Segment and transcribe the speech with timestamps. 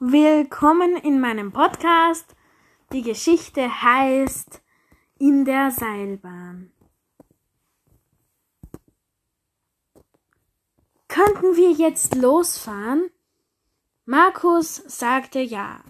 [0.00, 2.36] Willkommen in meinem Podcast.
[2.92, 4.62] Die Geschichte heißt
[5.18, 6.70] In der Seilbahn.
[11.08, 13.10] Könnten wir jetzt losfahren?
[14.04, 15.82] Markus sagte ja.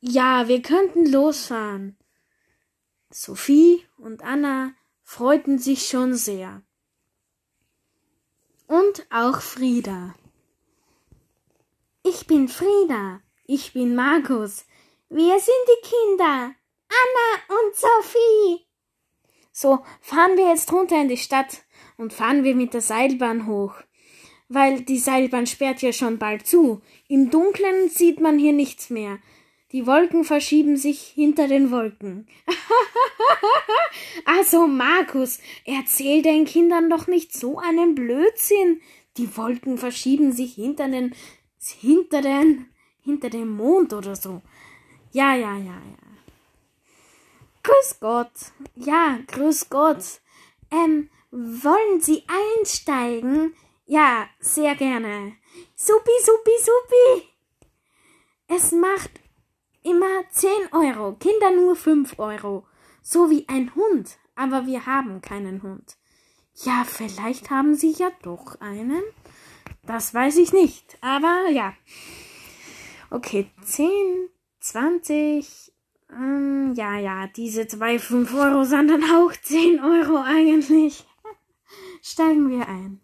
[0.00, 1.96] Ja, wir könnten losfahren.
[3.08, 4.72] Sophie und Anna
[5.04, 6.64] freuten sich schon sehr.
[8.66, 10.12] Und auch Frieda.
[12.04, 13.20] Ich bin Frieda.
[13.46, 14.66] Ich bin Markus.
[15.08, 16.52] Wir sind die Kinder.
[16.88, 18.66] Anna und Sophie.
[19.52, 21.62] So, fahren wir jetzt runter in die Stadt
[21.96, 23.74] und fahren wir mit der Seilbahn hoch.
[24.48, 26.82] Weil die Seilbahn sperrt ja schon bald zu.
[27.06, 29.20] Im Dunkeln sieht man hier nichts mehr.
[29.70, 32.26] Die Wolken verschieben sich hinter den Wolken.
[34.24, 38.80] also, Markus, erzähl den Kindern doch nicht so einen Blödsinn.
[39.18, 41.14] Die Wolken verschieben sich hinter den
[41.70, 42.68] hinter den,
[43.02, 44.42] hinter dem Mond oder so.
[45.12, 46.02] Ja, ja, ja, ja.
[47.62, 48.32] Grüß Gott.
[48.74, 50.20] Ja, grüß Gott.
[50.70, 53.54] Ähm, wollen Sie einsteigen?
[53.86, 55.36] Ja, sehr gerne.
[55.76, 57.28] Supi, supi, supi.
[58.48, 59.20] Es macht
[59.82, 62.66] immer 10 Euro, Kinder nur 5 Euro.
[63.02, 65.96] So wie ein Hund, aber wir haben keinen Hund.
[66.54, 69.02] Ja, vielleicht haben Sie ja doch einen.
[69.86, 71.74] Das weiß ich nicht, aber ja.
[73.10, 73.88] Okay, 10,
[74.60, 75.72] 20,
[76.10, 81.04] ähm, ja, ja, diese zwei 5 Euro sind dann auch 10 Euro eigentlich.
[82.02, 83.00] Steigen wir ein.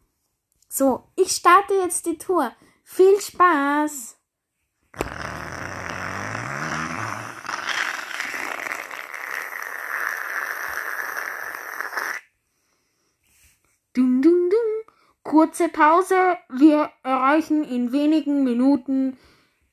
[0.69, 2.53] So, ich starte jetzt die Tour.
[2.85, 4.17] Viel Spaß!
[15.39, 16.37] Kurze Pause.
[16.49, 19.17] Wir erreichen in wenigen Minuten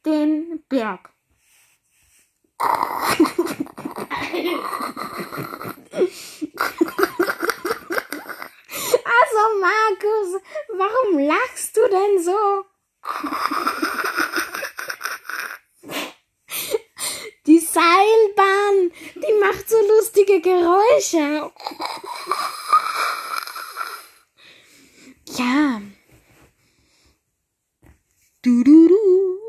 [0.06, 1.10] den Berg.
[9.18, 10.42] Also Markus,
[10.78, 12.66] warum lachst du denn so?
[17.48, 21.52] Die Seilbahn, die macht so lustige Geräusche.
[25.38, 25.82] Ja.
[28.46, 29.40] Du, du, du.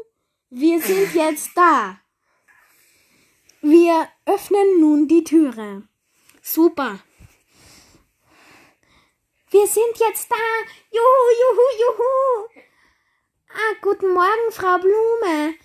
[0.49, 2.01] Wir sind jetzt da.
[3.61, 5.83] Wir öffnen nun die Türe.
[6.41, 7.01] Super.
[9.51, 10.37] Wir sind jetzt da.
[10.91, 12.62] Juhu, juhu, juhu.
[13.51, 15.57] Ah, guten Morgen, Frau Blume.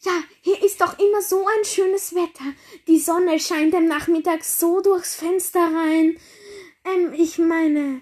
[0.00, 2.54] Ja, hier ist doch immer so ein schönes Wetter.
[2.86, 6.18] Die Sonne scheint am Nachmittag so durchs Fenster rein.
[6.86, 8.00] Ähm, ich meine,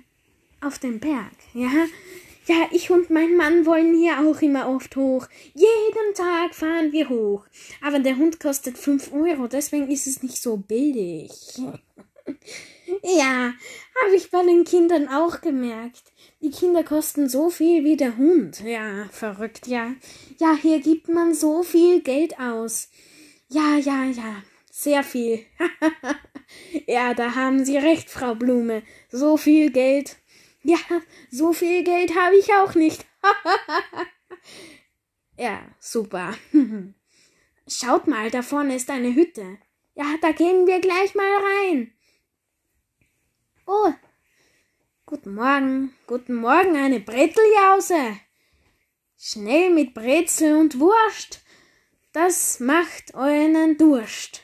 [0.60, 1.88] auf den Berg, ja?
[2.46, 5.26] Ja, ich und mein Mann wollen hier auch immer oft hoch.
[5.54, 7.44] Jeden Tag fahren wir hoch.
[7.82, 11.32] Aber der Hund kostet fünf Euro, deswegen ist es nicht so billig.
[13.02, 13.52] ja,
[14.02, 16.12] habe ich bei den Kindern auch gemerkt.
[16.40, 18.60] Die Kinder kosten so viel wie der Hund.
[18.60, 19.94] Ja, verrückt, ja.
[20.38, 22.88] Ja, hier gibt man so viel Geld aus.
[23.48, 25.44] Ja, ja, ja, sehr viel.
[26.86, 28.82] ja, da haben Sie recht, Frau Blume.
[29.10, 30.16] So viel Geld.
[30.68, 30.78] Ja,
[31.30, 33.06] so viel Geld habe ich auch nicht.
[35.38, 36.34] ja, super.
[37.68, 39.58] Schaut mal, da vorne ist eine Hütte.
[39.94, 41.92] Ja, da gehen wir gleich mal rein.
[43.64, 43.92] Oh,
[45.06, 48.18] guten Morgen, guten Morgen, eine Breteljause.
[49.16, 51.44] Schnell mit Brezel und Wurst.
[52.12, 54.42] Das macht euren Durst.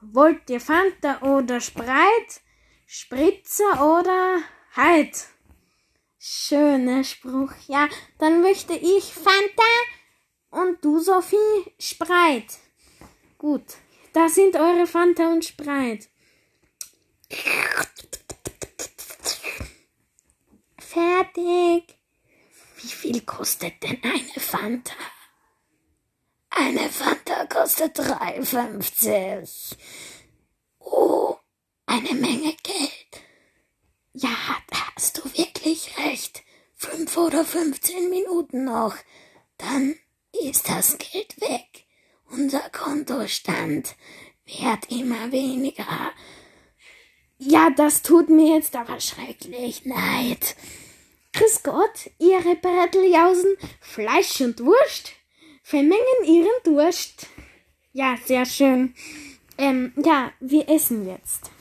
[0.00, 2.40] Wollt ihr Fanta oder Spreit,
[2.86, 4.42] Spritzer oder
[4.78, 5.26] Halt!
[6.20, 7.50] Schöner Spruch.
[7.66, 9.64] Ja, dann möchte ich Fanta
[10.50, 12.58] und du, Sophie, Spreit.
[13.38, 13.64] Gut,
[14.12, 16.08] da sind eure Fanta und Spreit.
[20.78, 21.98] Fertig.
[22.76, 24.94] Wie viel kostet denn eine Fanta?
[26.50, 29.76] Eine Fanta kostet 3,50.
[30.78, 31.36] Oh,
[31.86, 33.24] eine Menge Geld.
[34.12, 34.58] Ja,
[34.98, 36.42] hast du wirklich recht.
[36.74, 38.96] Fünf oder fünfzehn Minuten noch.
[39.56, 39.94] Dann
[40.32, 41.84] ist das Geld weg.
[42.32, 43.94] Unser Kontostand
[44.44, 45.86] wird immer weniger.
[47.38, 50.56] Ja, das tut mir jetzt aber schrecklich leid.
[51.32, 55.12] Grüß Gott, Ihre Bretteljausen, Fleisch und Wurst
[55.62, 57.28] vermengen Ihren Durst.
[57.92, 58.96] Ja, sehr schön.
[59.58, 61.52] Ähm, ja, wir essen jetzt.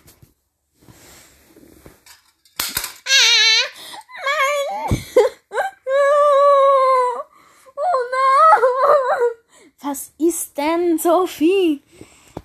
[9.80, 11.82] Was ist denn, Sophie?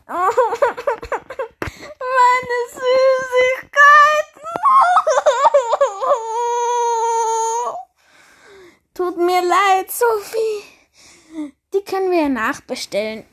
[0.06, 0.28] Meine
[2.70, 4.46] Süßigkeiten.
[8.94, 10.62] Tut mir leid, Sophie.
[11.74, 13.24] Die können wir nachbestellen.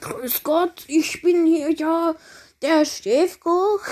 [0.00, 2.14] Grüß Gott, ich bin hier ja
[2.62, 3.84] der Chefkoch.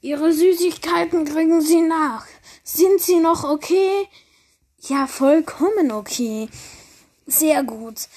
[0.00, 2.26] Ihre Süßigkeiten kriegen Sie nach.
[2.64, 4.08] Sind Sie noch okay?
[4.80, 6.48] Ja, vollkommen okay.
[7.26, 8.08] Sehr gut.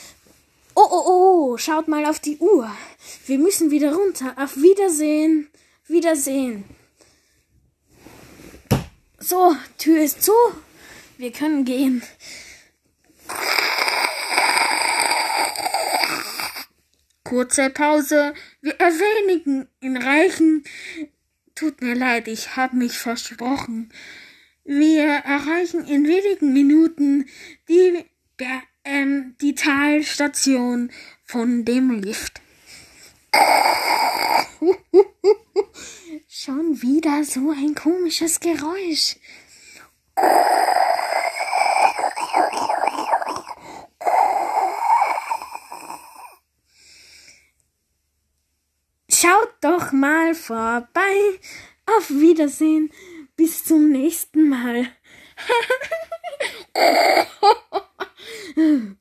[0.73, 2.71] Oh, oh, oh, schaut mal auf die Uhr.
[3.25, 4.33] Wir müssen wieder runter.
[4.37, 5.49] Auf Wiedersehen.
[5.87, 6.63] Wiedersehen.
[9.19, 10.31] So, Tür ist zu.
[11.17, 12.01] Wir können gehen.
[17.23, 18.33] Kurze Pause.
[18.61, 20.63] Wir erwähnigen in Reichen.
[21.55, 23.93] Tut mir leid, ich habe mich versprochen.
[24.63, 27.27] Wir erreichen in wenigen Minuten
[27.69, 28.05] die,
[28.83, 30.91] ähm, die Talstation
[31.23, 32.41] von dem Lift.
[36.27, 39.15] Schon wieder so ein komisches Geräusch.
[49.09, 51.39] Schaut doch mal vorbei.
[51.85, 52.91] Auf Wiedersehen.
[53.35, 54.87] Bis zum nächsten Mal.
[58.55, 58.97] 嗯